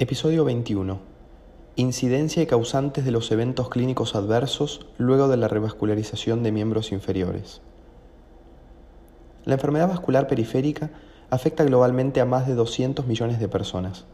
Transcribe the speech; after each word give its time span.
Episodio 0.00 0.44
21. 0.44 1.00
Incidencia 1.74 2.40
y 2.40 2.46
causantes 2.46 3.04
de 3.04 3.10
los 3.10 3.32
eventos 3.32 3.68
clínicos 3.68 4.14
adversos 4.14 4.86
luego 4.96 5.26
de 5.26 5.36
la 5.36 5.48
revascularización 5.48 6.44
de 6.44 6.52
miembros 6.52 6.92
inferiores. 6.92 7.62
La 9.44 9.54
enfermedad 9.54 9.88
vascular 9.88 10.28
periférica 10.28 10.90
afecta 11.30 11.64
globalmente 11.64 12.20
a 12.20 12.26
más 12.26 12.46
de 12.46 12.54
200 12.54 13.08
millones 13.08 13.40
de 13.40 13.48
personas. 13.48 14.04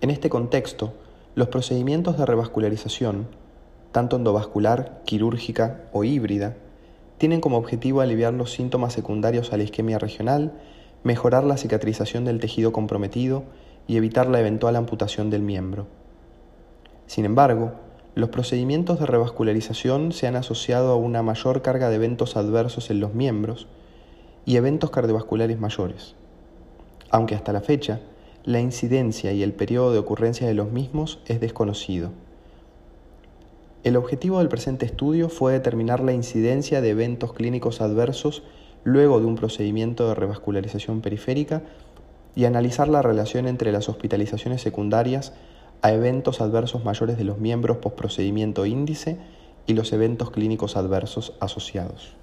En 0.00 0.08
este 0.08 0.30
contexto, 0.30 0.94
los 1.34 1.48
procedimientos 1.48 2.16
de 2.16 2.24
revascularización, 2.24 3.28
tanto 3.92 4.16
endovascular, 4.16 5.02
quirúrgica 5.04 5.82
o 5.92 6.04
híbrida, 6.04 6.56
tienen 7.18 7.42
como 7.42 7.58
objetivo 7.58 8.00
aliviar 8.00 8.32
los 8.32 8.50
síntomas 8.50 8.94
secundarios 8.94 9.52
a 9.52 9.58
la 9.58 9.64
isquemia 9.64 9.98
regional, 9.98 10.54
mejorar 11.04 11.44
la 11.44 11.58
cicatrización 11.58 12.24
del 12.24 12.40
tejido 12.40 12.72
comprometido 12.72 13.44
y 13.86 13.96
evitar 13.96 14.28
la 14.28 14.40
eventual 14.40 14.76
amputación 14.76 15.30
del 15.30 15.42
miembro. 15.42 15.86
Sin 17.06 17.24
embargo, 17.24 17.72
los 18.14 18.30
procedimientos 18.30 18.98
de 18.98 19.06
revascularización 19.06 20.12
se 20.12 20.26
han 20.26 20.36
asociado 20.36 20.90
a 20.92 20.96
una 20.96 21.22
mayor 21.22 21.62
carga 21.62 21.90
de 21.90 21.96
eventos 21.96 22.36
adversos 22.36 22.90
en 22.90 23.00
los 23.00 23.14
miembros 23.14 23.68
y 24.44 24.56
eventos 24.56 24.90
cardiovasculares 24.90 25.60
mayores, 25.60 26.14
aunque 27.10 27.34
hasta 27.34 27.52
la 27.52 27.60
fecha 27.60 28.00
la 28.44 28.60
incidencia 28.60 29.32
y 29.32 29.42
el 29.42 29.52
periodo 29.52 29.92
de 29.92 29.98
ocurrencia 29.98 30.46
de 30.46 30.54
los 30.54 30.70
mismos 30.70 31.18
es 31.26 31.40
desconocido. 31.40 32.10
El 33.82 33.96
objetivo 33.96 34.38
del 34.38 34.48
presente 34.48 34.86
estudio 34.86 35.28
fue 35.28 35.52
determinar 35.52 36.00
la 36.00 36.12
incidencia 36.12 36.80
de 36.80 36.90
eventos 36.90 37.32
clínicos 37.32 37.80
adversos 37.80 38.44
luego 38.82 39.20
de 39.20 39.26
un 39.26 39.34
procedimiento 39.34 40.08
de 40.08 40.14
revascularización 40.14 41.02
periférica 41.02 41.62
y 42.36 42.44
analizar 42.44 42.86
la 42.86 43.02
relación 43.02 43.48
entre 43.48 43.72
las 43.72 43.88
hospitalizaciones 43.88 44.60
secundarias 44.60 45.32
a 45.80 45.92
eventos 45.92 46.40
adversos 46.40 46.84
mayores 46.84 47.16
de 47.16 47.24
los 47.24 47.38
miembros 47.38 47.78
procedimiento 47.78 48.66
índice 48.66 49.16
y 49.66 49.72
los 49.72 49.92
eventos 49.92 50.30
clínicos 50.30 50.76
adversos 50.76 51.32
asociados. 51.40 52.14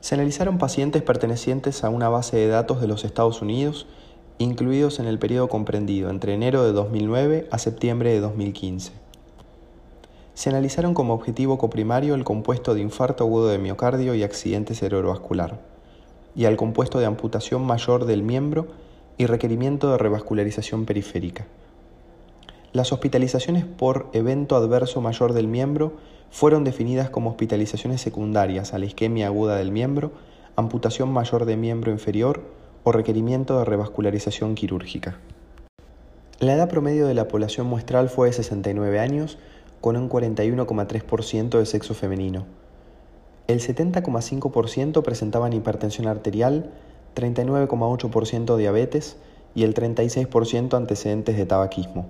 Se 0.00 0.16
analizaron 0.16 0.58
pacientes 0.58 1.02
pertenecientes 1.02 1.84
a 1.84 1.88
una 1.88 2.08
base 2.08 2.36
de 2.36 2.48
datos 2.48 2.80
de 2.80 2.88
los 2.88 3.04
Estados 3.04 3.40
Unidos, 3.40 3.86
incluidos 4.38 4.98
en 4.98 5.06
el 5.06 5.18
periodo 5.18 5.48
comprendido 5.48 6.10
entre 6.10 6.34
enero 6.34 6.64
de 6.64 6.72
2009 6.72 7.48
a 7.50 7.58
septiembre 7.58 8.10
de 8.10 8.20
2015. 8.20 8.92
Se 10.34 10.50
analizaron 10.50 10.94
como 10.94 11.14
objetivo 11.14 11.58
coprimario 11.58 12.16
el 12.16 12.24
compuesto 12.24 12.74
de 12.74 12.80
infarto 12.80 13.22
agudo 13.22 13.46
de 13.46 13.58
miocardio 13.58 14.16
y 14.16 14.24
accidente 14.24 14.74
cerebrovascular 14.74 15.73
y 16.34 16.46
al 16.46 16.56
compuesto 16.56 16.98
de 16.98 17.06
amputación 17.06 17.64
mayor 17.64 18.06
del 18.06 18.22
miembro 18.22 18.66
y 19.16 19.26
requerimiento 19.26 19.90
de 19.90 19.98
revascularización 19.98 20.86
periférica. 20.86 21.46
Las 22.72 22.92
hospitalizaciones 22.92 23.64
por 23.64 24.08
evento 24.12 24.56
adverso 24.56 25.00
mayor 25.00 25.32
del 25.32 25.46
miembro 25.46 25.92
fueron 26.30 26.64
definidas 26.64 27.08
como 27.10 27.30
hospitalizaciones 27.30 28.00
secundarias 28.00 28.74
a 28.74 28.78
la 28.78 28.86
isquemia 28.86 29.28
aguda 29.28 29.56
del 29.56 29.70
miembro, 29.70 30.10
amputación 30.56 31.12
mayor 31.12 31.44
de 31.44 31.56
miembro 31.56 31.92
inferior 31.92 32.42
o 32.82 32.90
requerimiento 32.90 33.58
de 33.58 33.64
revascularización 33.64 34.56
quirúrgica. 34.56 35.18
La 36.40 36.54
edad 36.54 36.68
promedio 36.68 37.06
de 37.06 37.14
la 37.14 37.28
población 37.28 37.68
muestral 37.68 38.08
fue 38.08 38.26
de 38.26 38.32
69 38.32 38.98
años, 38.98 39.38
con 39.80 39.96
un 39.96 40.10
41,3% 40.10 41.58
de 41.58 41.66
sexo 41.66 41.94
femenino. 41.94 42.46
El 43.46 43.60
70,5% 43.60 45.02
presentaban 45.02 45.52
hipertensión 45.52 46.06
arterial, 46.06 46.70
39,8% 47.14 48.56
diabetes 48.56 49.16
y 49.54 49.64
el 49.64 49.74
36% 49.74 50.74
antecedentes 50.74 51.36
de 51.36 51.46
tabaquismo. 51.46 52.06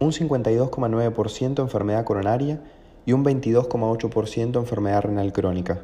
Un 0.00 0.12
52,9% 0.12 1.60
enfermedad 1.60 2.04
coronaria 2.04 2.60
y 3.06 3.12
un 3.12 3.24
22,8% 3.24 4.56
enfermedad 4.56 5.02
renal 5.02 5.32
crónica. 5.32 5.82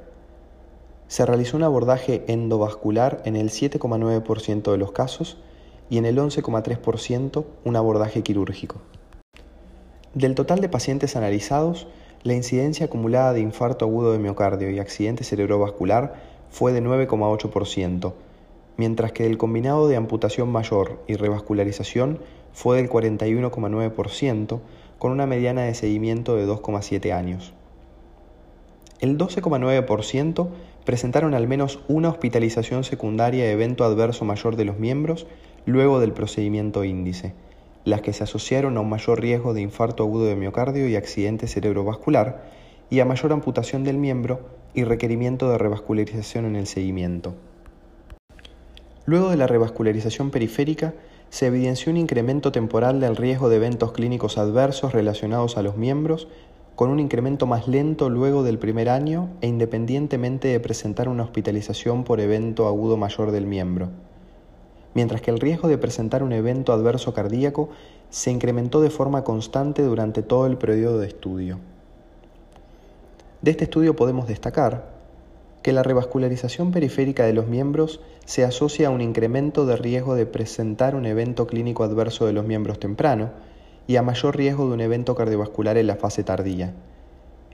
Se 1.08 1.24
realizó 1.26 1.56
un 1.56 1.64
abordaje 1.64 2.24
endovascular 2.28 3.22
en 3.24 3.36
el 3.36 3.50
7,9% 3.50 4.70
de 4.70 4.78
los 4.78 4.92
casos 4.92 5.38
y 5.88 5.98
en 5.98 6.06
el 6.06 6.18
11,3% 6.18 7.44
un 7.64 7.76
abordaje 7.76 8.22
quirúrgico. 8.22 8.76
Del 10.14 10.34
total 10.34 10.60
de 10.60 10.68
pacientes 10.68 11.16
analizados, 11.16 11.88
la 12.22 12.34
incidencia 12.34 12.86
acumulada 12.86 13.32
de 13.32 13.40
infarto 13.40 13.86
agudo 13.86 14.12
de 14.12 14.18
miocardio 14.18 14.70
y 14.70 14.78
accidente 14.78 15.24
cerebrovascular 15.24 16.14
fue 16.50 16.72
de 16.72 16.82
9,8%, 16.82 18.12
mientras 18.76 19.12
que 19.12 19.22
del 19.22 19.38
combinado 19.38 19.88
de 19.88 19.96
amputación 19.96 20.50
mayor 20.50 21.02
y 21.06 21.14
revascularización 21.14 22.18
fue 22.52 22.76
del 22.76 22.90
41,9%, 22.90 24.60
con 24.98 25.12
una 25.12 25.26
mediana 25.26 25.62
de 25.62 25.74
seguimiento 25.74 26.36
de 26.36 26.46
2,7 26.46 27.10
años. 27.14 27.54
El 29.00 29.16
12,9% 29.16 30.48
presentaron 30.84 31.32
al 31.32 31.48
menos 31.48 31.80
una 31.88 32.10
hospitalización 32.10 32.84
secundaria 32.84 33.44
de 33.44 33.52
evento 33.52 33.82
adverso 33.84 34.26
mayor 34.26 34.56
de 34.56 34.66
los 34.66 34.78
miembros 34.78 35.26
luego 35.64 36.00
del 36.00 36.12
procedimiento 36.12 36.84
índice 36.84 37.32
las 37.84 38.02
que 38.02 38.12
se 38.12 38.24
asociaron 38.24 38.76
a 38.76 38.80
un 38.80 38.88
mayor 38.88 39.20
riesgo 39.20 39.54
de 39.54 39.62
infarto 39.62 40.02
agudo 40.02 40.26
de 40.26 40.36
miocardio 40.36 40.88
y 40.88 40.96
accidente 40.96 41.46
cerebrovascular, 41.46 42.44
y 42.90 43.00
a 43.00 43.04
mayor 43.04 43.32
amputación 43.32 43.84
del 43.84 43.98
miembro 43.98 44.40
y 44.74 44.84
requerimiento 44.84 45.48
de 45.50 45.58
revascularización 45.58 46.44
en 46.44 46.56
el 46.56 46.66
seguimiento. 46.66 47.34
Luego 49.06 49.30
de 49.30 49.36
la 49.36 49.46
revascularización 49.46 50.30
periférica, 50.30 50.94
se 51.30 51.46
evidenció 51.46 51.92
un 51.92 51.96
incremento 51.96 52.50
temporal 52.50 53.00
del 53.00 53.16
riesgo 53.16 53.48
de 53.48 53.56
eventos 53.56 53.92
clínicos 53.92 54.36
adversos 54.36 54.92
relacionados 54.92 55.56
a 55.56 55.62
los 55.62 55.76
miembros, 55.76 56.26
con 56.74 56.90
un 56.90 56.98
incremento 56.98 57.46
más 57.46 57.68
lento 57.68 58.10
luego 58.10 58.42
del 58.42 58.58
primer 58.58 58.88
año 58.88 59.28
e 59.40 59.46
independientemente 59.46 60.48
de 60.48 60.60
presentar 60.60 61.08
una 61.08 61.22
hospitalización 61.22 62.04
por 62.04 62.20
evento 62.20 62.66
agudo 62.66 62.96
mayor 62.96 63.30
del 63.30 63.46
miembro 63.46 63.90
mientras 64.94 65.20
que 65.20 65.30
el 65.30 65.40
riesgo 65.40 65.68
de 65.68 65.78
presentar 65.78 66.22
un 66.22 66.32
evento 66.32 66.72
adverso 66.72 67.14
cardíaco 67.14 67.68
se 68.10 68.30
incrementó 68.30 68.80
de 68.80 68.90
forma 68.90 69.24
constante 69.24 69.82
durante 69.82 70.22
todo 70.22 70.46
el 70.46 70.56
periodo 70.56 70.98
de 70.98 71.06
estudio. 71.06 71.58
De 73.42 73.52
este 73.52 73.64
estudio 73.64 73.96
podemos 73.96 74.26
destacar 74.26 74.90
que 75.62 75.72
la 75.72 75.82
revascularización 75.82 76.72
periférica 76.72 77.24
de 77.24 77.32
los 77.32 77.46
miembros 77.46 78.00
se 78.24 78.44
asocia 78.44 78.88
a 78.88 78.90
un 78.90 79.00
incremento 79.00 79.66
de 79.66 79.76
riesgo 79.76 80.14
de 80.14 80.26
presentar 80.26 80.94
un 80.94 81.06
evento 81.06 81.46
clínico 81.46 81.84
adverso 81.84 82.26
de 82.26 82.32
los 82.32 82.46
miembros 82.46 82.78
temprano 82.78 83.30
y 83.86 83.96
a 83.96 84.02
mayor 84.02 84.36
riesgo 84.36 84.66
de 84.66 84.74
un 84.74 84.80
evento 84.80 85.14
cardiovascular 85.14 85.76
en 85.76 85.86
la 85.86 85.96
fase 85.96 86.24
tardía. 86.24 86.72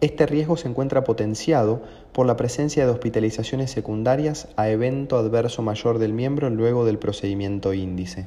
Este 0.03 0.27
riesgo 0.27 0.59
se 0.59 0.69
encuentra 0.69 1.05
potenciado 1.05 1.81
por 2.13 2.27
la 2.27 2.37
presencia 2.37 2.85
de 2.85 2.93
hospitalizaciones 2.93 3.71
secundarias 3.71 4.49
a 4.57 4.69
evento 4.69 5.17
adverso 5.17 5.63
mayor 5.63 5.99
del 5.99 6.13
miembro 6.13 6.51
luego 6.51 6.85
del 6.85 6.99
procedimiento 6.99 7.73
índice. 7.73 8.27